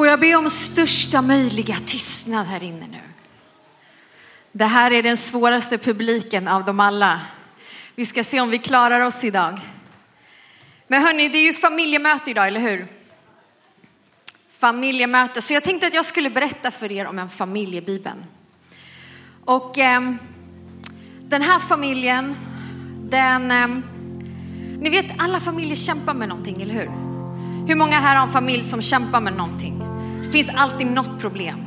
[0.00, 3.00] Får jag be om största möjliga tystnad här inne nu?
[4.52, 7.20] Det här är den svåraste publiken av dem alla.
[7.94, 9.60] Vi ska se om vi klarar oss idag.
[10.86, 12.86] Men hörni, det är ju familjemöte idag, eller hur?
[14.58, 15.42] Familjemöte.
[15.42, 18.24] Så jag tänkte att jag skulle berätta för er om en familjebibeln.
[19.44, 20.00] Och eh,
[21.20, 22.36] den här familjen,
[23.10, 23.50] den...
[23.50, 23.68] Eh,
[24.78, 26.90] ni vet, alla familjer kämpar med någonting, eller hur?
[27.68, 29.89] Hur många här har en familj som kämpar med någonting?
[30.30, 31.58] Det finns alltid något problem.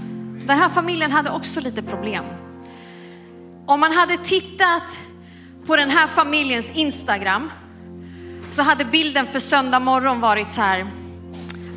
[0.48, 2.26] Den här familjen hade också lite problem.
[3.66, 5.00] Om man hade tittat
[5.66, 7.52] på den här familjens Instagram
[8.50, 10.88] så hade bilden för söndag morgon varit så här.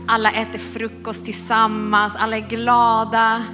[0.08, 3.44] Alla äter frukost tillsammans, alla är glada.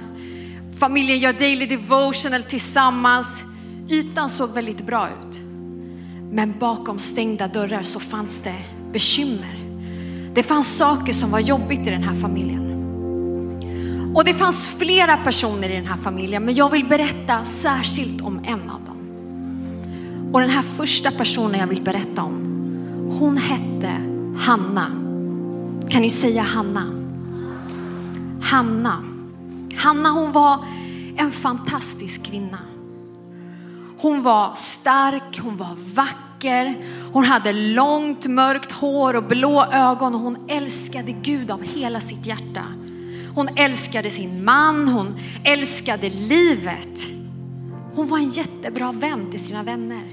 [0.79, 3.43] Familjen gör daily devotional tillsammans.
[3.89, 5.39] Ytan såg väldigt bra ut.
[6.31, 9.59] Men bakom stängda dörrar så fanns det bekymmer.
[10.33, 12.72] Det fanns saker som var jobbigt i den här familjen.
[14.13, 18.39] Och det fanns flera personer i den här familjen, men jag vill berätta särskilt om
[18.45, 18.97] en av dem.
[20.33, 22.33] Och den här första personen jag vill berätta om,
[23.19, 23.91] hon hette
[24.39, 24.87] Hanna.
[25.89, 26.83] Kan ni säga Hanna?
[28.41, 29.03] Hanna.
[29.75, 30.65] Hanna hon var
[31.17, 32.59] en fantastisk kvinna.
[33.97, 40.21] Hon var stark, hon var vacker, hon hade långt mörkt hår och blå ögon och
[40.21, 42.63] hon älskade Gud av hela sitt hjärta.
[43.35, 46.99] Hon älskade sin man, hon älskade livet.
[47.95, 50.03] Hon var en jättebra vän till sina vänner.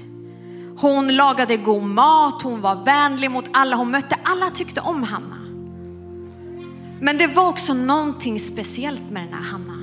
[0.77, 4.15] Hon lagade god mat, hon var vänlig mot alla hon mötte.
[4.23, 5.37] Alla tyckte om Hanna.
[6.99, 9.77] Men det var också någonting speciellt med den här Hanna.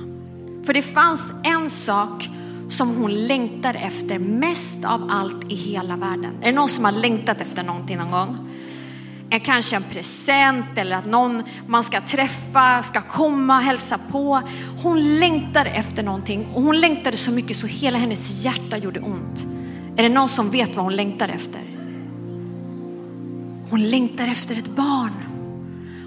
[0.65, 2.29] För det fanns en sak
[2.69, 6.33] som hon längtade efter mest av allt i hela världen.
[6.41, 8.48] Är det någon som har längtat efter någonting någon gång?
[9.29, 14.41] En, kanske en present eller att någon man ska träffa ska komma och hälsa på.
[14.83, 19.45] Hon längtade efter någonting och hon längtade så mycket så hela hennes hjärta gjorde ont.
[19.97, 21.61] Är det någon som vet vad hon längtar efter?
[23.69, 25.13] Hon längtar efter ett barn.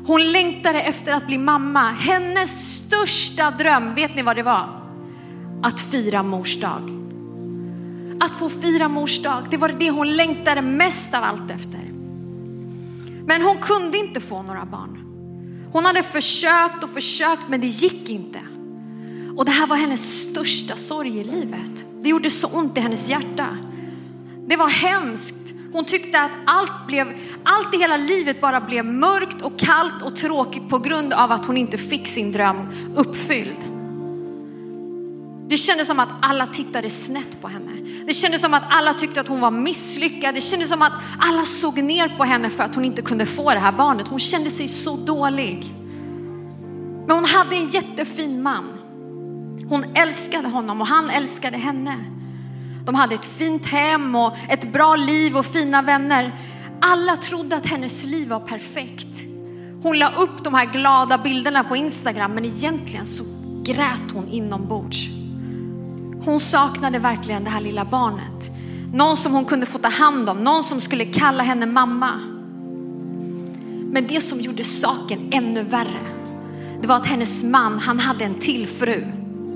[0.07, 1.91] Hon längtade efter att bli mamma.
[1.91, 4.69] Hennes största dröm, vet ni vad det var?
[5.63, 6.83] Att fira mors dag.
[8.21, 11.92] Att få fira mors dag, det var det hon längtade mest av allt efter.
[13.27, 14.99] Men hon kunde inte få några barn.
[15.73, 18.41] Hon hade försökt och försökt men det gick inte.
[19.37, 21.85] Och det här var hennes största sorg i livet.
[22.03, 23.49] Det gjorde så ont i hennes hjärta.
[24.47, 25.55] Det var hemskt.
[25.73, 27.07] Hon tyckte att allt, blev,
[27.45, 31.47] allt i hela livet bara blev mörkt och kallt och tråkigt på grund av att
[31.47, 33.72] hon inte fick sin dröm uppfylld.
[35.53, 37.73] Det kändes som att alla tittade snett på henne.
[38.07, 40.35] Det kändes som att alla tyckte att hon var misslyckad.
[40.35, 43.51] Det kändes som att alla såg ner på henne för att hon inte kunde få
[43.51, 44.07] det här barnet.
[44.09, 45.75] Hon kände sig så dålig.
[47.07, 48.65] Men hon hade en jättefin man.
[49.69, 52.05] Hon älskade honom och han älskade henne.
[52.85, 56.33] De hade ett fint hem och ett bra liv och fina vänner.
[56.81, 59.21] Alla trodde att hennes liv var perfekt.
[59.83, 63.25] Hon la upp de här glada bilderna på Instagram men egentligen så
[63.65, 65.22] grät hon inombords.
[66.25, 68.51] Hon saknade verkligen det här lilla barnet.
[68.93, 72.21] Någon som hon kunde få ta hand om, någon som skulle kalla henne mamma.
[73.93, 76.13] Men det som gjorde saken ännu värre,
[76.81, 79.07] det var att hennes man, han hade en till fru.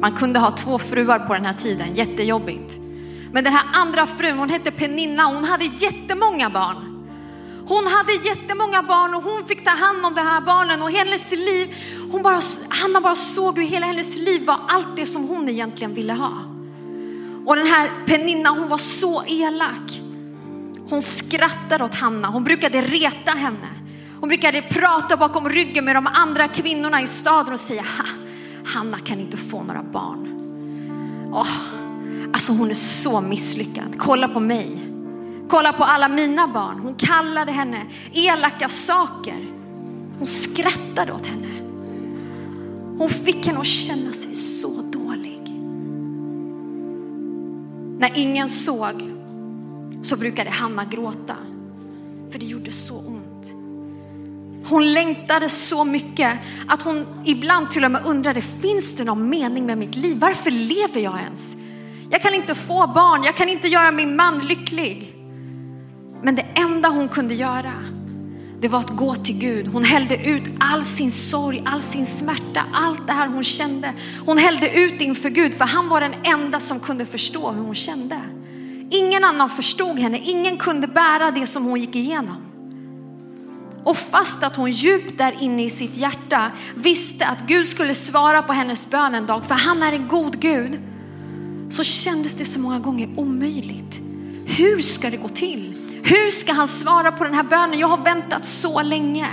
[0.00, 2.80] Man kunde ha två fruar på den här tiden, jättejobbigt.
[3.32, 7.06] Men den här andra frun, hon hette Peninna, hon hade jättemånga barn.
[7.68, 11.32] Hon hade jättemånga barn och hon fick ta hand om de här barnen och hennes
[11.32, 11.74] liv,
[12.12, 15.94] hon bara, Hanna bara såg hur hela hennes liv var allt det som hon egentligen
[15.94, 16.55] ville ha.
[17.46, 20.00] Och den här Peninna, hon var så elak.
[20.88, 23.68] Hon skrattade åt Hanna, hon brukade reta henne.
[24.20, 27.84] Hon brukade prata bakom ryggen med de andra kvinnorna i staden och säga,
[28.64, 30.32] Hanna kan inte få några barn.
[31.32, 31.48] Oh,
[32.32, 33.94] alltså hon är så misslyckad.
[33.98, 34.90] Kolla på mig.
[35.48, 36.78] Kolla på alla mina barn.
[36.78, 39.46] Hon kallade henne elaka saker.
[40.18, 41.48] Hon skrattade åt henne.
[42.98, 44.85] Hon fick henne att känna sig så
[47.98, 49.12] När ingen såg
[50.02, 51.36] så brukade Hanna gråta.
[52.30, 53.52] För det gjorde så ont.
[54.68, 56.38] Hon längtade så mycket
[56.68, 60.18] att hon ibland till och med undrade, finns det någon mening med mitt liv?
[60.18, 61.56] Varför lever jag ens?
[62.10, 65.14] Jag kan inte få barn, jag kan inte göra min man lycklig.
[66.22, 67.72] Men det enda hon kunde göra,
[68.60, 69.66] det var att gå till Gud.
[69.68, 73.92] Hon hällde ut all sin sorg, all sin smärta, allt det här hon kände.
[74.26, 77.74] Hon hällde ut inför Gud för han var den enda som kunde förstå hur hon
[77.74, 78.20] kände.
[78.90, 82.36] Ingen annan förstod henne, ingen kunde bära det som hon gick igenom.
[83.84, 88.42] Och fast att hon djupt där inne i sitt hjärta visste att Gud skulle svara
[88.42, 90.80] på hennes bön en dag, för han är en god Gud,
[91.70, 94.00] så kändes det så många gånger omöjligt.
[94.46, 95.75] Hur ska det gå till?
[96.08, 97.78] Hur ska han svara på den här bönen?
[97.78, 99.28] Jag har väntat så länge.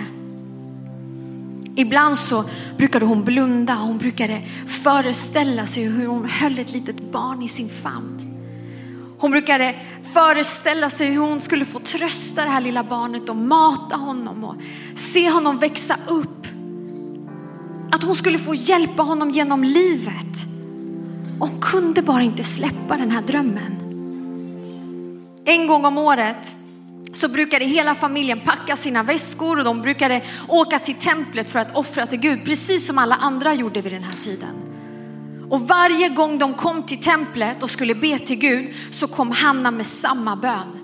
[1.75, 2.43] Ibland så
[2.77, 7.69] brukade hon blunda, hon brukade föreställa sig hur hon höll ett litet barn i sin
[7.69, 8.19] famn.
[9.19, 9.75] Hon brukade
[10.13, 14.55] föreställa sig hur hon skulle få trösta det här lilla barnet och mata honom och
[14.95, 16.47] se honom växa upp.
[17.91, 20.45] Att hon skulle få hjälpa honom genom livet.
[21.39, 23.79] Och hon kunde bara inte släppa den här drömmen.
[25.45, 26.55] En gång om året
[27.13, 31.75] så brukade hela familjen packa sina väskor och de brukade åka till templet för att
[31.75, 34.55] offra till Gud, precis som alla andra gjorde vid den här tiden.
[35.49, 39.71] Och varje gång de kom till templet och skulle be till Gud så kom Hanna
[39.71, 40.79] med samma bön.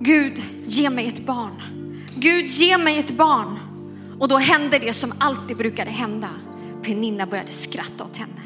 [0.00, 1.62] Gud, ge mig ett barn.
[2.14, 3.58] Gud, ge mig ett barn.
[4.18, 6.28] Och då hände det som alltid brukade hända.
[6.82, 8.40] Peninna började skratta åt henne.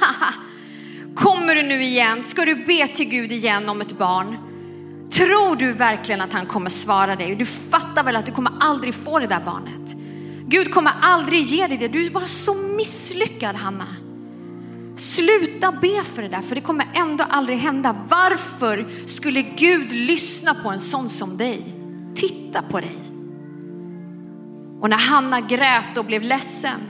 [1.14, 2.22] Kommer du nu igen?
[2.22, 4.49] Ska du be till Gud igen om ett barn?
[5.10, 7.34] Tror du verkligen att han kommer svara dig?
[7.34, 9.94] Du fattar väl att du kommer aldrig få det där barnet?
[10.46, 11.88] Gud kommer aldrig ge dig det.
[11.88, 13.86] Du är bara så misslyckad Hanna.
[14.96, 17.96] Sluta be för det där, för det kommer ändå aldrig hända.
[18.08, 21.74] Varför skulle Gud lyssna på en sån som dig?
[22.14, 22.96] Titta på dig.
[24.80, 26.80] Och när Hanna grät och blev ledsen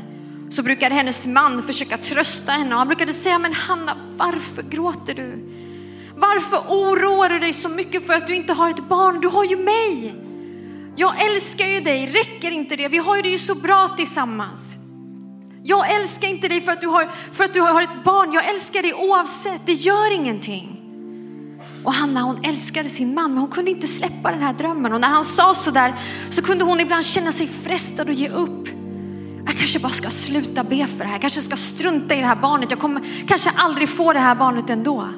[0.51, 5.15] så brukade hennes man försöka trösta henne och han brukade säga, men Hanna, varför gråter
[5.15, 5.60] du?
[6.21, 9.21] Varför oroar du dig så mycket för att du inte har ett barn?
[9.21, 10.15] Du har ju mig.
[10.97, 12.89] Jag älskar ju dig, räcker inte det?
[12.89, 14.77] Vi har ju det ju så bra tillsammans.
[15.63, 18.33] Jag älskar inte dig för att, du har, för att du har ett barn.
[18.33, 19.67] Jag älskar dig oavsett.
[19.67, 20.77] Det gör ingenting.
[21.85, 24.93] Och Hanna hon älskade sin man men hon kunde inte släppa den här drömmen.
[24.93, 25.95] Och när han sa sådär
[26.31, 28.69] så kunde hon ibland känna sig frestad att ge upp.
[29.47, 31.13] Jag kanske bara ska sluta be för det här.
[31.13, 32.71] Jag kanske ska strunta i det här barnet.
[32.71, 35.09] Jag kommer kanske aldrig få det här barnet ändå.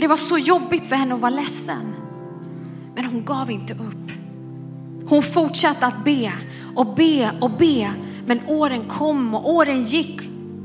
[0.00, 1.94] Det var så jobbigt för henne att vara ledsen.
[2.94, 4.12] Men hon gav inte upp.
[5.08, 6.32] Hon fortsatte att be
[6.74, 7.92] och be och be
[8.26, 10.20] men åren kom och åren gick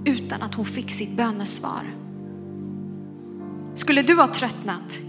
[0.06, 1.94] utan att hon fick sitt bönesvar.
[3.74, 5.00] Skulle du ha tröttnat?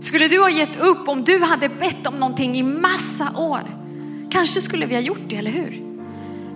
[0.00, 3.60] Skulle du ha gett upp om du hade bett om någonting i massa år?
[4.30, 5.82] Kanske skulle vi ha gjort det, eller hur?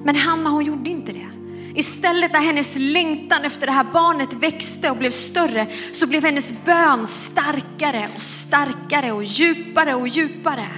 [0.05, 1.29] Men Hanna hon gjorde inte det.
[1.75, 6.53] Istället när hennes längtan efter det här barnet växte och blev större så blev hennes
[6.65, 10.69] bön starkare och starkare och djupare och djupare.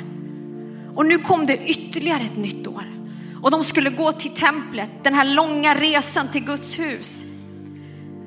[0.94, 2.92] Och nu kom det ytterligare ett nytt år
[3.42, 7.24] och de skulle gå till templet, den här långa resan till Guds hus.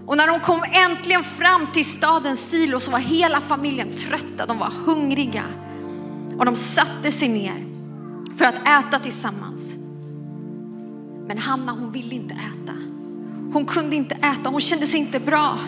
[0.07, 4.57] Och när de kom äntligen fram till staden Silo så var hela familjen trötta, de
[4.57, 5.43] var hungriga.
[6.37, 7.65] Och de satte sig ner
[8.37, 9.84] för att äta tillsammans.
[11.27, 12.73] Men Hanna hon ville inte äta.
[13.53, 15.59] Hon kunde inte äta, hon kände sig inte bra.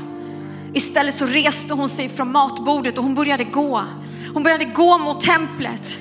[0.73, 3.83] Istället så reste hon sig från matbordet och hon började gå.
[4.33, 5.97] Hon började gå mot templet.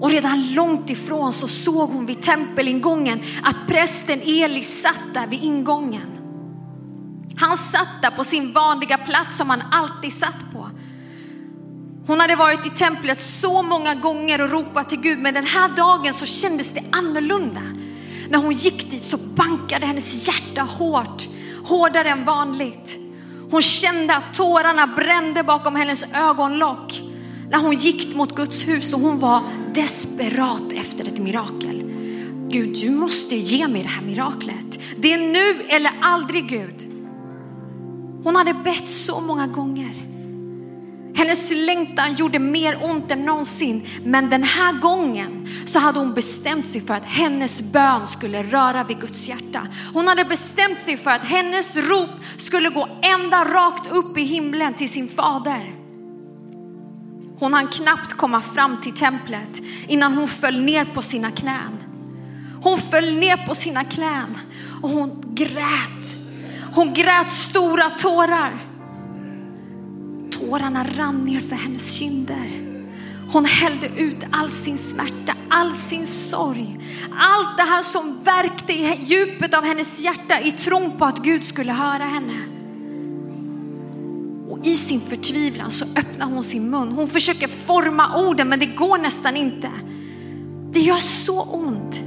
[0.00, 5.42] Och redan långt ifrån så såg hon vid tempelingången att prästen Eli satt där vid
[5.42, 6.10] ingången.
[7.36, 10.59] Han satt där på sin vanliga plats som han alltid satt på.
[12.06, 15.76] Hon hade varit i templet så många gånger och ropat till Gud, men den här
[15.76, 17.62] dagen så kändes det annorlunda.
[18.28, 21.28] När hon gick dit så bankade hennes hjärta hårt,
[21.64, 22.98] hårdare än vanligt.
[23.50, 27.02] Hon kände att tårarna brände bakom hennes ögonlock
[27.50, 29.42] när hon gick mot Guds hus och hon var
[29.74, 31.82] desperat efter ett mirakel.
[32.48, 34.78] Gud, du måste ge mig det här miraklet.
[34.96, 36.86] Det är nu eller aldrig Gud.
[38.24, 40.09] Hon hade bett så många gånger.
[41.14, 43.86] Hennes längtan gjorde mer ont än någonsin.
[44.04, 48.84] Men den här gången så hade hon bestämt sig för att hennes bön skulle röra
[48.84, 49.66] vid Guds hjärta.
[49.94, 54.74] Hon hade bestämt sig för att hennes rop skulle gå ända rakt upp i himlen
[54.74, 55.74] till sin fader.
[57.38, 61.78] Hon hann knappt komma fram till templet innan hon föll ner på sina knän.
[62.62, 64.38] Hon föll ner på sina knän
[64.82, 66.18] och hon grät.
[66.74, 68.69] Hon grät stora tårar.
[70.50, 72.60] Tårarna rann ner för hennes kinder.
[73.32, 76.80] Hon hällde ut all sin smärta, all sin sorg.
[77.12, 81.42] Allt det här som verkte i djupet av hennes hjärta i tron på att Gud
[81.42, 82.46] skulle höra henne
[84.50, 86.92] Och i sin förtvivlan så öppnar hon sin mun.
[86.92, 89.70] Hon försöker forma orden men det går nästan inte.
[90.72, 92.00] Det gör så ont.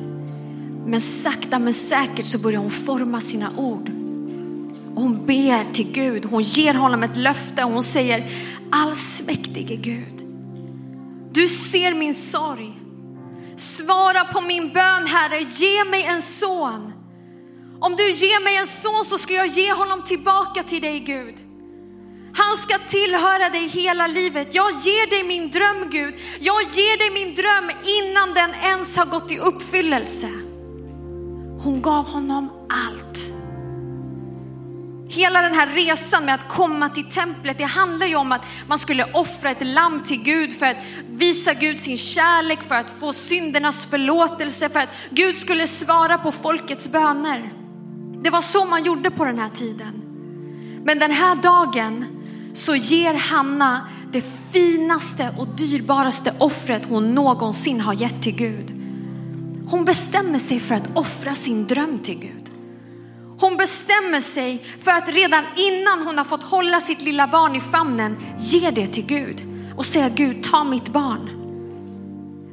[0.85, 4.02] Men sakta men säkert så börjar hon forma sina ord
[4.95, 6.25] hon ber till Gud.
[6.25, 8.31] Hon ger honom ett löfte och hon säger
[8.71, 10.25] allsmäktige Gud.
[11.31, 12.79] Du ser min sorg.
[13.55, 16.93] Svara på min bön Herre, ge mig en son.
[17.79, 21.35] Om du ger mig en son så ska jag ge honom tillbaka till dig Gud.
[22.35, 24.55] Han ska tillhöra dig hela livet.
[24.55, 26.15] Jag ger dig min dröm Gud.
[26.39, 30.29] Jag ger dig min dröm innan den ens har gått i uppfyllelse.
[31.63, 33.32] Hon gav honom allt.
[35.07, 38.79] Hela den här resan med att komma till templet, det handlar ju om att man
[38.79, 40.77] skulle offra ett lamm till Gud för att
[41.09, 46.31] visa Gud sin kärlek, för att få syndernas förlåtelse, för att Gud skulle svara på
[46.31, 47.53] folkets böner.
[48.23, 50.01] Det var så man gjorde på den här tiden.
[50.85, 52.05] Men den här dagen
[52.53, 58.73] så ger Hanna det finaste och dyrbaraste offret hon någonsin har gett till Gud.
[59.67, 62.42] Hon bestämmer sig för att offra sin dröm till Gud.
[63.43, 67.61] Hon bestämmer sig för att redan innan hon har fått hålla sitt lilla barn i
[67.61, 69.41] famnen ge det till Gud
[69.77, 71.29] och säga Gud ta mitt barn.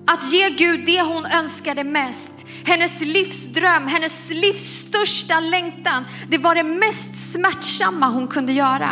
[0.07, 2.31] Att ge Gud det hon önskade mest,
[2.65, 6.05] hennes livsdröm, hennes livs största längtan.
[6.29, 8.91] Det var det mest smärtsamma hon kunde göra.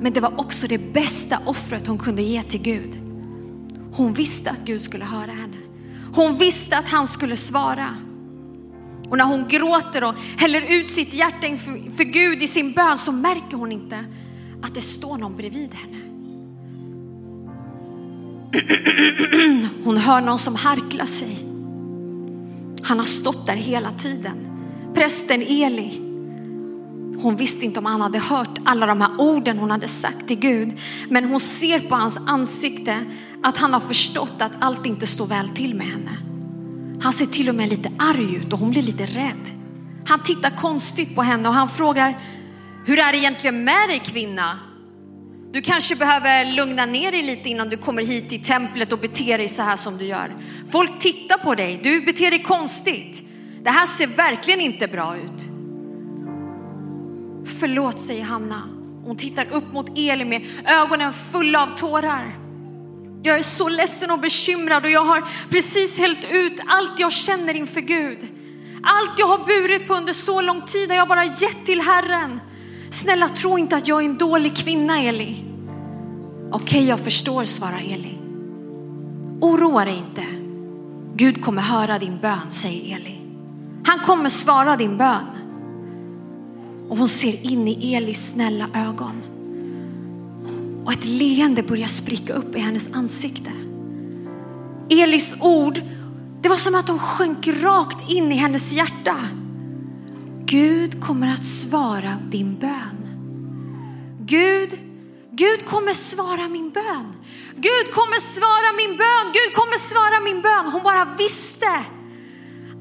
[0.00, 2.98] Men det var också det bästa offret hon kunde ge till Gud.
[3.92, 5.56] Hon visste att Gud skulle höra henne.
[6.14, 8.09] Hon visste att han skulle svara.
[9.10, 13.12] Och när hon gråter och häller ut sitt hjärta inför Gud i sin bön så
[13.12, 14.04] märker hon inte
[14.62, 15.96] att det står någon bredvid henne.
[19.84, 21.38] Hon hör någon som harklar sig.
[22.82, 24.32] Han har stått där hela tiden.
[24.94, 25.90] Prästen Eli.
[27.22, 30.38] Hon visste inte om han hade hört alla de här orden hon hade sagt till
[30.38, 30.78] Gud.
[31.08, 33.04] Men hon ser på hans ansikte
[33.42, 36.29] att han har förstått att allt inte står väl till med henne.
[37.02, 39.50] Han ser till och med lite arg ut och hon blir lite rädd.
[40.06, 42.18] Han tittar konstigt på henne och han frågar,
[42.86, 44.58] hur är det egentligen med dig kvinna?
[45.52, 49.38] Du kanske behöver lugna ner dig lite innan du kommer hit till templet och beter
[49.38, 50.36] dig så här som du gör.
[50.70, 53.22] Folk tittar på dig, du beter dig konstigt.
[53.62, 55.48] Det här ser verkligen inte bra ut.
[57.58, 58.62] Förlåt, säger Hanna.
[59.04, 62.39] Hon tittar upp mot Eli med ögonen fulla av tårar.
[63.22, 67.56] Jag är så ledsen och bekymrad och jag har precis hällt ut allt jag känner
[67.56, 68.18] inför Gud.
[68.82, 72.40] Allt jag har burit på under så lång tid har jag bara gett till Herren.
[72.90, 75.44] Snälla tro inte att jag är en dålig kvinna Eli.
[76.52, 78.18] Okej, okay, jag förstår, svarar Eli.
[79.40, 80.24] Oroa dig inte.
[81.14, 83.20] Gud kommer höra din bön, säger Eli.
[83.84, 85.26] Han kommer svara din bön.
[86.88, 89.29] Och hon ser in i Elis snälla ögon.
[90.90, 93.52] Och ett leende börjar spricka upp i hennes ansikte.
[94.90, 95.82] Elis ord,
[96.40, 99.28] det var som att de sjönk rakt in i hennes hjärta.
[100.44, 102.96] Gud kommer att svara din bön.
[104.20, 104.78] Gud,
[105.30, 107.12] Gud kommer svara min bön.
[107.54, 109.32] Gud kommer svara min bön.
[109.32, 110.72] Gud kommer svara min bön.
[110.72, 111.84] Hon bara visste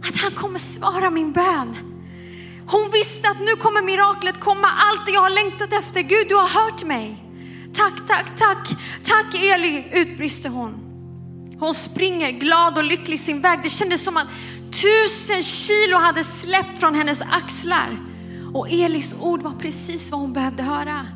[0.10, 1.76] att han kommer svara min bön.
[2.68, 4.68] Hon visste att nu kommer miraklet komma.
[4.68, 6.02] Allt det jag har längtat efter.
[6.02, 7.29] Gud, du har hört mig.
[7.80, 8.70] Tack, tack, tack,
[9.04, 10.74] tack Eli, utbrister hon.
[11.60, 13.60] Hon springer glad och lycklig sin väg.
[13.64, 14.28] Det kändes som att
[14.82, 17.98] tusen kilo hade släppt från hennes axlar.
[18.54, 21.08] Och Elis ord var precis vad hon behövde höra.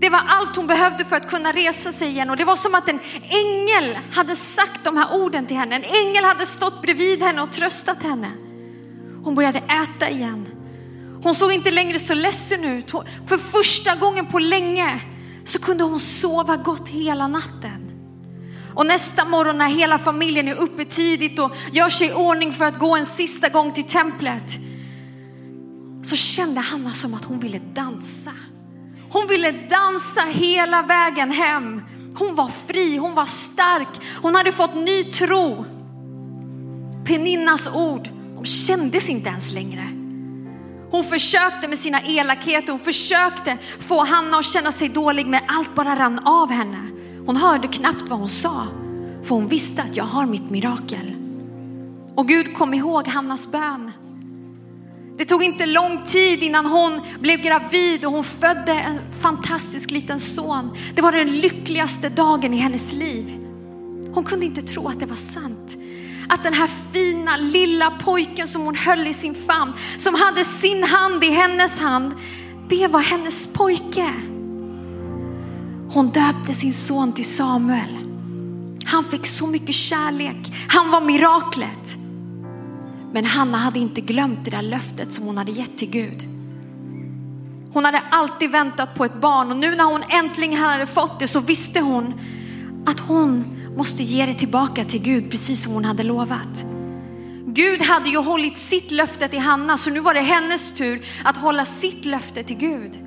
[0.00, 2.74] Det var allt hon behövde för att kunna resa sig igen och det var som
[2.74, 5.76] att en ängel hade sagt de här orden till henne.
[5.76, 8.30] En ängel hade stått bredvid henne och tröstat henne.
[9.24, 10.46] Hon började äta igen.
[11.22, 12.90] Hon såg inte längre så ledsen ut.
[13.26, 15.00] För första gången på länge
[15.44, 17.90] så kunde hon sova gott hela natten.
[18.74, 22.64] Och nästa morgon när hela familjen är uppe tidigt och gör sig i ordning för
[22.64, 24.58] att gå en sista gång till templet
[26.02, 28.32] så kände Hanna som att hon ville dansa.
[29.10, 31.82] Hon ville dansa hela vägen hem.
[32.16, 33.88] Hon var fri, hon var stark,
[34.22, 35.64] hon hade fått ny tro.
[37.04, 40.03] Peninnas ord, de kändes inte ens längre.
[40.94, 45.74] Hon försökte med sina elakheter, hon försökte få Hanna att känna sig dålig men allt
[45.74, 46.90] bara rann av henne.
[47.26, 48.66] Hon hörde knappt vad hon sa
[49.22, 51.16] för hon visste att jag har mitt mirakel.
[52.14, 53.92] Och Gud kom ihåg Hannas bön.
[55.18, 60.20] Det tog inte lång tid innan hon blev gravid och hon födde en fantastisk liten
[60.20, 60.76] son.
[60.94, 63.38] Det var den lyckligaste dagen i hennes liv.
[64.12, 65.76] Hon kunde inte tro att det var sant.
[66.28, 70.84] Att den här fina lilla pojken som hon höll i sin famn, som hade sin
[70.84, 72.14] hand i hennes hand,
[72.68, 74.14] det var hennes pojke.
[75.90, 77.98] Hon döpte sin son till Samuel.
[78.84, 80.52] Han fick så mycket kärlek.
[80.68, 81.96] Han var miraklet.
[83.12, 86.24] Men Hanna hade inte glömt det där löftet som hon hade gett till Gud.
[87.72, 91.28] Hon hade alltid väntat på ett barn och nu när hon äntligen hade fått det
[91.28, 92.14] så visste hon
[92.86, 96.64] att hon måste ge det tillbaka till Gud precis som hon hade lovat.
[97.46, 101.36] Gud hade ju hållit sitt löfte till Hanna så nu var det hennes tur att
[101.36, 102.98] hålla sitt löfte till Gud.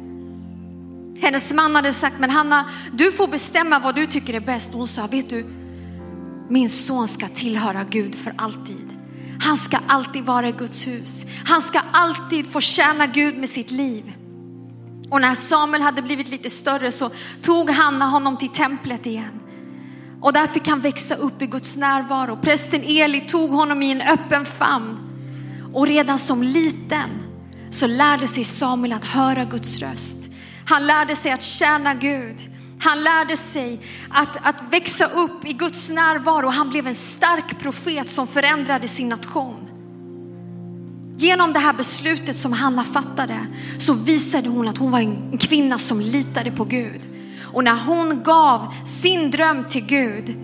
[1.22, 4.74] Hennes man hade sagt, men Hanna, du får bestämma vad du tycker är bäst.
[4.74, 5.46] hon sa, vet du,
[6.50, 8.90] min son ska tillhöra Gud för alltid.
[9.40, 11.26] Han ska alltid vara i Guds hus.
[11.46, 14.14] Han ska alltid få tjäna Gud med sitt liv.
[15.10, 17.10] Och när Samuel hade blivit lite större så
[17.42, 19.40] tog Hanna honom till templet igen.
[20.22, 22.38] Och där fick han växa upp i Guds närvaro.
[22.42, 24.98] Prästen Eli tog honom i en öppen famn.
[25.74, 27.10] Och redan som liten
[27.72, 30.18] så lärde sig Samuel att höra Guds röst.
[30.66, 32.36] Han lärde sig att tjäna Gud.
[32.80, 36.50] Han lärde sig att, att växa upp i Guds närvaro.
[36.50, 39.68] Han blev en stark profet som förändrade sin nation.
[41.18, 43.46] Genom det här beslutet som Hanna fattade
[43.78, 47.17] så visade hon att hon var en kvinna som litade på Gud.
[47.54, 50.36] Och när hon gav sin dröm till Gud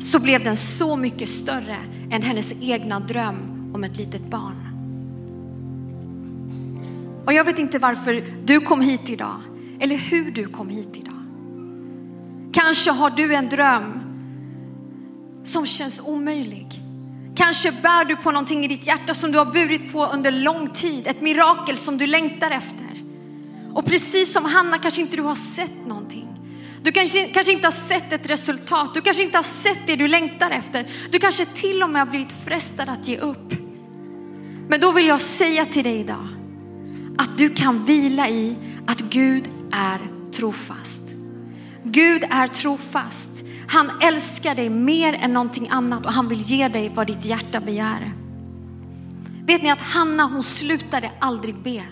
[0.00, 1.76] så blev den så mycket större
[2.10, 4.64] än hennes egna dröm om ett litet barn.
[7.26, 9.40] Och jag vet inte varför du kom hit idag
[9.80, 11.14] eller hur du kom hit idag.
[12.52, 14.00] Kanske har du en dröm
[15.44, 16.80] som känns omöjlig.
[17.36, 20.68] Kanske bär du på någonting i ditt hjärta som du har burit på under lång
[20.68, 21.06] tid.
[21.06, 23.02] Ett mirakel som du längtar efter.
[23.74, 26.33] Och precis som Hanna kanske inte du har sett någonting.
[26.84, 28.94] Du kanske, kanske inte har sett ett resultat.
[28.94, 30.86] Du kanske inte har sett det du längtar efter.
[31.10, 33.52] Du kanske till och med har blivit frestad att ge upp.
[34.68, 36.28] Men då vill jag säga till dig idag
[37.18, 40.00] att du kan vila i att Gud är
[40.32, 41.02] trofast.
[41.84, 43.30] Gud är trofast.
[43.68, 47.60] Han älskar dig mer än någonting annat och han vill ge dig vad ditt hjärta
[47.60, 48.12] begär.
[49.46, 51.84] Vet ni att Hanna hon slutade aldrig be.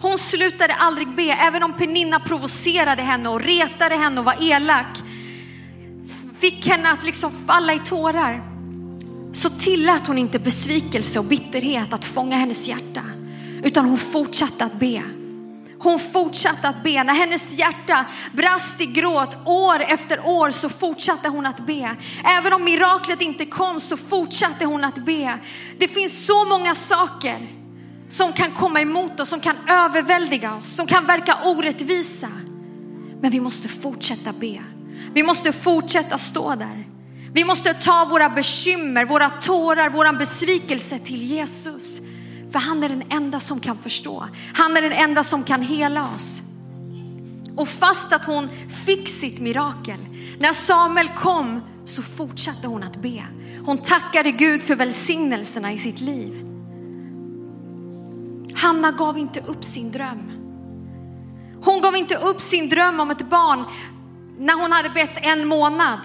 [0.00, 4.98] Hon slutade aldrig be, även om Peninna provocerade henne och retade henne och var elak.
[6.38, 8.42] Fick henne att liksom falla i tårar.
[9.32, 13.02] Så tillät hon inte besvikelse och bitterhet att fånga hennes hjärta.
[13.62, 15.02] Utan hon fortsatte att be.
[15.78, 17.04] Hon fortsatte att be.
[17.04, 21.96] När hennes hjärta brast i gråt år efter år så fortsatte hon att be.
[22.24, 25.38] Även om miraklet inte kom så fortsatte hon att be.
[25.78, 27.57] Det finns så många saker
[28.08, 32.30] som kan komma emot oss, som kan överväldiga oss, som kan verka orättvisa.
[33.20, 34.62] Men vi måste fortsätta be.
[35.14, 36.88] Vi måste fortsätta stå där.
[37.32, 42.00] Vi måste ta våra bekymmer, våra tårar, våran besvikelse till Jesus.
[42.52, 44.26] För han är den enda som kan förstå.
[44.54, 46.42] Han är den enda som kan hela oss.
[47.56, 48.48] Och fast att hon
[48.86, 49.98] fick sitt mirakel,
[50.38, 53.24] när Samuel kom så fortsatte hon att be.
[53.66, 56.57] Hon tackade Gud för välsignelserna i sitt liv.
[58.58, 60.32] Hanna gav inte upp sin dröm.
[61.64, 63.64] Hon gav inte upp sin dröm om ett barn
[64.38, 66.00] när hon hade bett en månad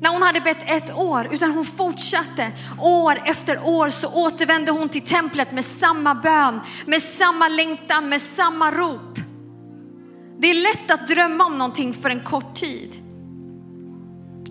[0.00, 2.52] när hon hade bett ett år, utan hon fortsatte.
[2.78, 8.22] År efter år så återvände hon till templet med samma bön, med samma längtan, med
[8.22, 9.18] samma rop.
[10.38, 12.90] Det är lätt att drömma om någonting för en kort tid.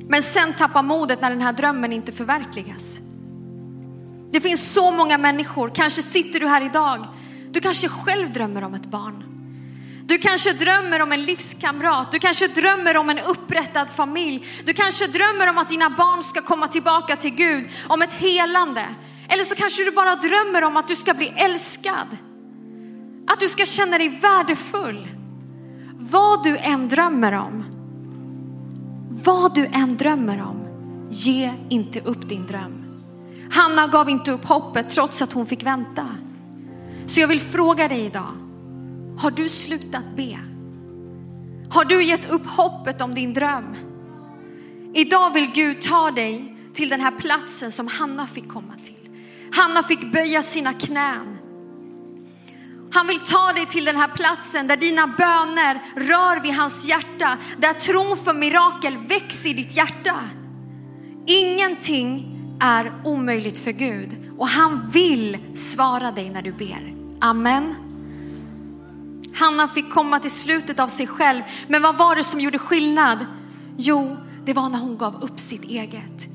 [0.07, 2.99] Men sen tappa modet när den här drömmen inte förverkligas.
[4.32, 7.08] Det finns så många människor, kanske sitter du här idag,
[7.52, 9.24] du kanske själv drömmer om ett barn.
[10.10, 12.12] Du kanske drömmer om en livskamrat.
[12.12, 14.48] Du kanske drömmer om en upprättad familj.
[14.65, 18.86] Du kanske drömmer om att dina barn ska komma tillbaka till Gud, om ett helande.
[19.28, 22.18] Eller så kanske du bara drömmer om att du ska bli älskad.
[23.28, 25.08] Att du ska känna dig värdefull.
[25.94, 27.65] Vad du än drömmer om,
[29.24, 30.68] vad du än drömmer om,
[31.12, 32.79] ge inte upp din dröm.
[33.51, 36.07] Hanna gav inte upp hoppet trots att hon fick vänta.
[37.05, 38.33] Så jag vill fråga dig idag,
[39.19, 40.39] har du slutat be?
[41.69, 43.75] Har du gett upp hoppet om din dröm?
[44.93, 49.09] Idag vill Gud ta dig till den här platsen som Hanna fick komma till.
[49.51, 51.38] Hanna fick böja sina knän.
[52.91, 57.38] Han vill ta dig till den här platsen där dina böner rör vid hans hjärta,
[57.57, 60.15] där tron för mirakel växer i ditt hjärta.
[61.25, 66.95] Ingenting är omöjligt för Gud och han vill svara dig när du ber.
[67.19, 67.76] Amen.
[69.34, 71.41] Hanna fick komma till slutet av sig själv.
[71.67, 73.26] Men vad var det som gjorde skillnad?
[73.78, 76.28] Jo, det var när hon gav upp sitt eget.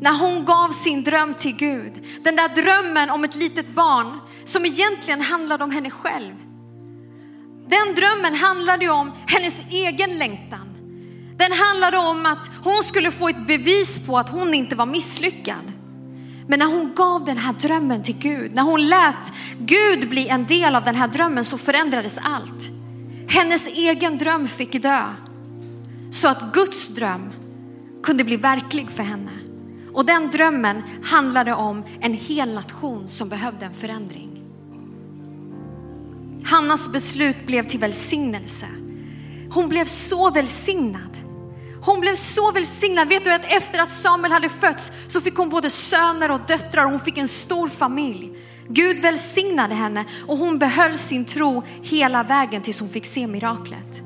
[0.00, 1.92] När hon gav sin dröm till Gud.
[2.24, 6.34] Den där drömmen om ett litet barn som egentligen handlade om henne själv.
[7.68, 10.73] Den drömmen handlade om hennes egen längtan.
[11.36, 15.72] Den handlade om att hon skulle få ett bevis på att hon inte var misslyckad.
[16.48, 20.46] Men när hon gav den här drömmen till Gud, när hon lät Gud bli en
[20.46, 22.70] del av den här drömmen så förändrades allt.
[23.28, 25.04] Hennes egen dröm fick dö.
[26.10, 27.32] Så att Guds dröm
[28.02, 29.30] kunde bli verklig för henne.
[29.92, 34.30] Och den drömmen handlade om en hel nation som behövde en förändring.
[36.44, 38.66] Hannas beslut blev till välsignelse.
[39.54, 41.16] Hon blev så välsignad.
[41.80, 43.08] Hon blev så välsignad.
[43.08, 46.84] Vet du att efter att Samuel hade fötts så fick hon både söner och döttrar
[46.84, 48.30] och hon fick en stor familj.
[48.68, 54.02] Gud välsignade henne och hon behöll sin tro hela vägen tills hon fick se miraklet.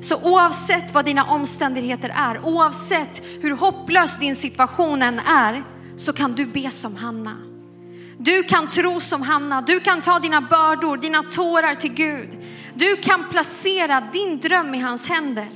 [0.00, 5.64] Så oavsett vad dina omständigheter är, oavsett hur hopplös din situation än är,
[5.96, 7.53] så kan du be som Hanna.
[8.24, 12.28] Du kan tro som Hanna, du kan ta dina bördor, dina tårar till Gud.
[12.74, 15.48] Du kan placera din dröm i hans händer.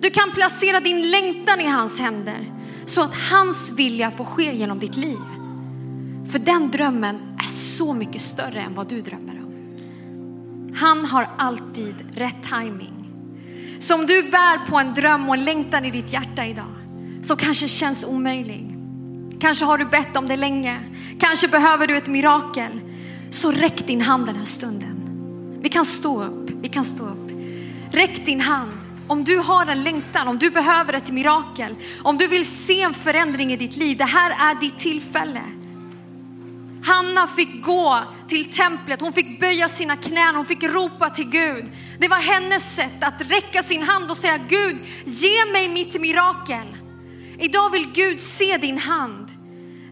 [0.00, 2.52] Du kan placera din längtan i hans händer
[2.86, 5.18] så att hans vilja får ske genom ditt liv.
[6.32, 10.74] För den drömmen är så mycket större än vad du drömmer om.
[10.76, 13.08] Han har alltid rätt timing.
[13.78, 16.74] Så om du bär på en dröm och en längtan i ditt hjärta idag
[17.22, 18.67] som kanske känns omöjlig.
[19.40, 20.80] Kanske har du bett om det länge.
[21.20, 22.80] Kanske behöver du ett mirakel.
[23.30, 24.94] Så räck din hand den här stunden.
[25.62, 27.30] Vi kan stå upp, vi kan stå upp.
[27.92, 28.72] Räck din hand.
[29.08, 32.94] Om du har en längtan, om du behöver ett mirakel, om du vill se en
[32.94, 33.96] förändring i ditt liv.
[33.96, 35.42] Det här är ditt tillfälle.
[36.84, 41.64] Hanna fick gå till templet, hon fick böja sina knän, hon fick ropa till Gud.
[41.98, 46.76] Det var hennes sätt att räcka sin hand och säga Gud, ge mig mitt mirakel.
[47.38, 49.27] Idag vill Gud se din hand.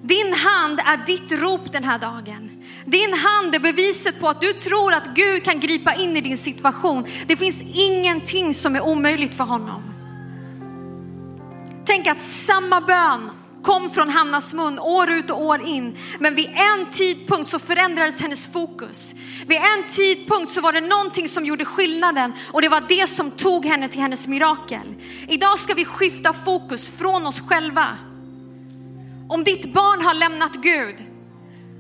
[0.07, 2.51] Din hand är ditt rop den här dagen.
[2.85, 6.39] Din hand är beviset på att du tror att Gud kan gripa in i din
[6.39, 7.07] situation.
[7.27, 9.83] Det finns ingenting som är omöjligt för honom.
[11.87, 13.31] Tänk att samma bön
[13.63, 15.97] kom från Hannas mun år ut och år in.
[16.19, 19.15] Men vid en tidpunkt så förändrades hennes fokus.
[19.47, 23.31] Vid en tidpunkt så var det någonting som gjorde skillnaden och det var det som
[23.31, 24.95] tog henne till hennes mirakel.
[25.29, 27.99] Idag ska vi skifta fokus från oss själva.
[29.29, 30.97] Om ditt barn har lämnat Gud,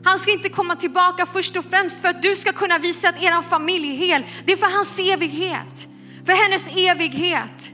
[0.04, 3.22] han ska inte komma tillbaka först och främst för att du ska kunna visa att
[3.22, 4.24] er familj är hel.
[4.44, 5.88] Det är för hans evighet,
[6.26, 7.72] för hennes evighet.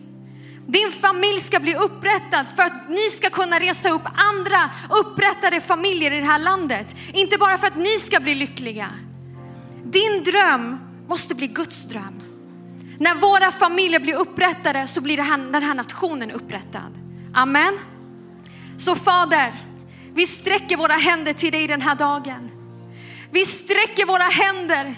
[0.67, 6.13] Din familj ska bli upprättad för att ni ska kunna resa upp andra upprättade familjer
[6.13, 6.97] i det här landet.
[7.15, 8.89] Inte bara för att ni ska bli lyckliga.
[9.85, 12.21] Din dröm måste bli Guds dröm.
[12.99, 16.99] När våra familjer blir upprättade så blir den här nationen upprättad.
[17.35, 17.79] Amen.
[18.85, 19.65] Så Fader,
[20.15, 22.51] vi sträcker våra händer till dig den här dagen.
[23.31, 24.95] Vi sträcker våra händer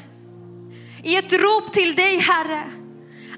[1.03, 2.65] i ett rop till dig Herre.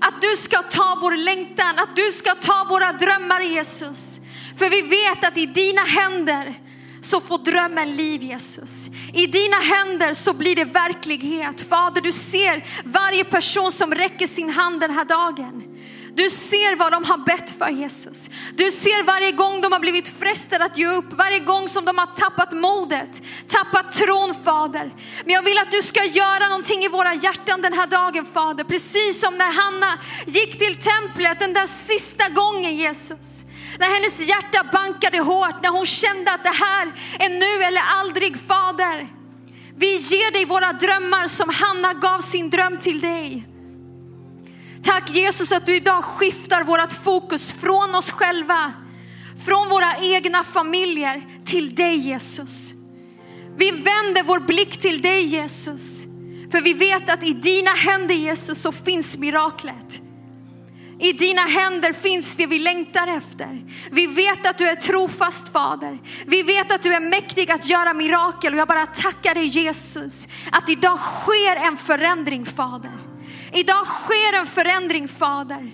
[0.01, 4.21] Att du ska ta vår längtan, att du ska ta våra drömmar Jesus.
[4.57, 6.55] För vi vet att i dina händer
[7.01, 8.73] så får drömmen liv Jesus.
[9.15, 11.69] I dina händer så blir det verklighet.
[11.69, 15.66] Fader, du ser varje person som räcker sin hand den här dagen.
[16.17, 18.31] Du ser vad de har bett för Jesus.
[18.55, 21.99] Du ser varje gång de har blivit frestade att ge upp, varje gång som de
[21.99, 24.95] har tappat modet, tappat tron Fader.
[25.25, 28.65] Men jag vill att du ska göra någonting i våra hjärtan den här dagen Fader.
[28.65, 33.27] Precis som när Hanna gick till templet den där sista gången Jesus.
[33.79, 38.37] När hennes hjärta bankade hårt, när hon kände att det här är nu eller aldrig
[38.49, 39.09] Fader.
[39.77, 43.56] Vi ger dig våra drömmar som Hanna gav sin dröm till dig.
[44.87, 48.73] Tack Jesus att du idag skiftar vårt fokus från oss själva,
[49.47, 52.75] från våra egna familjer till dig Jesus.
[53.57, 56.03] Vi vänder vår blick till dig Jesus.
[56.51, 60.01] För vi vet att i dina händer Jesus så finns miraklet.
[60.99, 63.65] I dina händer finns det vi längtar efter.
[63.91, 65.99] Vi vet att du är trofast Fader.
[66.27, 70.29] Vi vet att du är mäktig att göra mirakel och jag bara tackar dig Jesus
[70.53, 73.06] att idag sker en förändring Fader.
[73.57, 75.73] Idag sker en förändring Fader.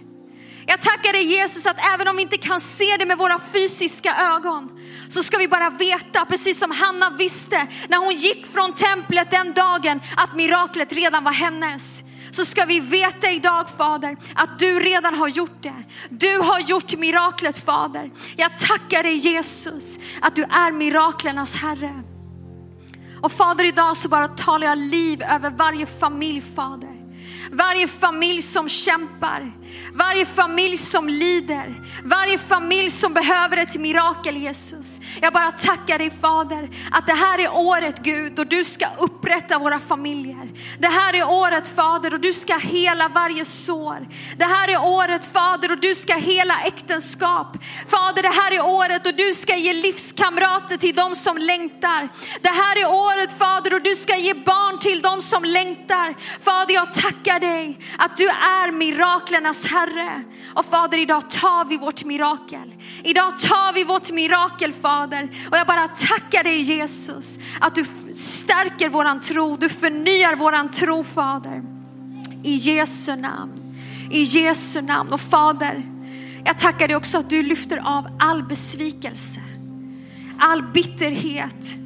[0.67, 4.17] Jag tackar dig Jesus att även om vi inte kan se det med våra fysiska
[4.17, 4.71] ögon
[5.09, 9.53] så ska vi bara veta, precis som Hanna visste när hon gick från templet den
[9.53, 12.03] dagen att miraklet redan var hennes.
[12.31, 15.83] Så ska vi veta idag Fader att du redan har gjort det.
[16.11, 18.11] Du har gjort miraklet Fader.
[18.37, 22.03] Jag tackar dig Jesus att du är miraklernas Herre.
[23.23, 26.92] Och Fader idag så bara talar jag liv över varje familj Fader.
[27.55, 29.53] Varje familj som kämpar,
[29.95, 35.01] varje familj som lider, varje familj som behöver ett mirakel Jesus.
[35.21, 39.59] Jag bara tackar dig Fader att det här är året Gud då du ska upprätta
[39.59, 40.51] våra familjer.
[40.79, 44.09] Det här är året Fader och du ska hela varje sår.
[44.37, 47.57] Det här är året Fader och du ska hela äktenskap.
[47.89, 52.09] Fader det här är året och du ska ge livskamrater till de som längtar.
[52.43, 56.15] Det här är året Fader och du ska ge barn till de som längtar.
[56.41, 60.25] Fader jag tackar tackar dig att du är miraklernas Herre.
[60.55, 62.75] Och Fader, idag tar vi vårt mirakel.
[63.05, 65.29] Idag tar vi vårt mirakel Fader.
[65.51, 71.05] Och jag bara tackar dig Jesus att du stärker våran tro, du förnyar våran tro
[71.05, 71.63] Fader.
[72.43, 73.53] I Jesu namn.
[74.11, 75.13] I Jesu namn.
[75.13, 75.83] Och Fader,
[76.45, 79.41] jag tackar dig också att du lyfter av all besvikelse,
[80.39, 81.77] all bitterhet,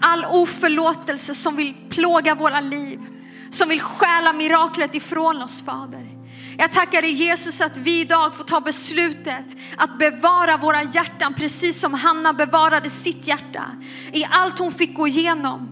[0.00, 3.00] all oförlåtelse som vill plåga våra liv,
[3.50, 6.18] som vill stjäla miraklet ifrån oss Fader.
[6.58, 11.80] Jag tackar dig Jesus att vi idag får ta beslutet att bevara våra hjärtan precis
[11.80, 13.64] som Hanna bevarade sitt hjärta
[14.12, 15.68] i allt hon fick gå igenom.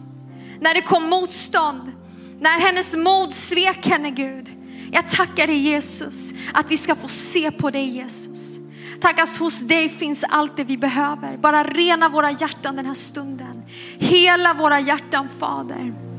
[0.60, 1.92] När det kom motstånd,
[2.40, 4.52] när hennes mod svek henne Gud.
[4.92, 8.58] Jag tackar dig Jesus att vi ska få se på dig Jesus.
[9.00, 11.36] Tack att hos dig finns allt det vi behöver.
[11.36, 13.62] Bara rena våra hjärtan den här stunden.
[13.98, 16.15] Hela våra hjärtan Fader.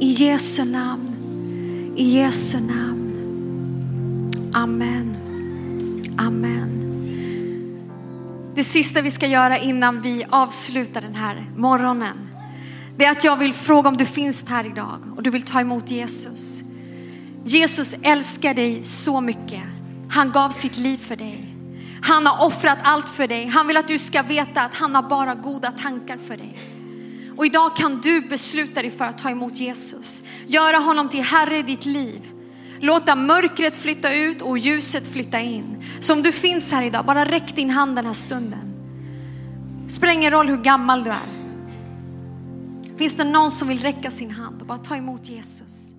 [0.00, 1.94] I Jesu namn.
[1.96, 3.10] I Jesu namn.
[4.54, 5.16] Amen.
[6.18, 6.70] Amen.
[8.54, 12.28] Det sista vi ska göra innan vi avslutar den här morgonen.
[12.96, 15.60] Det är att jag vill fråga om du finns här idag och du vill ta
[15.60, 16.60] emot Jesus.
[17.44, 19.62] Jesus älskar dig så mycket.
[20.10, 21.56] Han gav sitt liv för dig.
[22.02, 23.46] Han har offrat allt för dig.
[23.46, 26.79] Han vill att du ska veta att han har bara goda tankar för dig.
[27.40, 30.22] Och idag kan du besluta dig för att ta emot Jesus.
[30.46, 32.28] Göra honom till Herre i ditt liv.
[32.80, 35.84] Låta mörkret flytta ut och ljuset flytta in.
[36.00, 38.74] Så om du finns här idag, bara räck din hand den här stunden.
[39.88, 41.28] Spelar ingen roll hur gammal du är.
[42.96, 45.89] Finns det någon som vill räcka sin hand och bara ta emot Jesus?